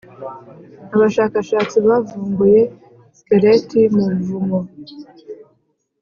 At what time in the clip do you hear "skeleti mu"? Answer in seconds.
3.17-4.03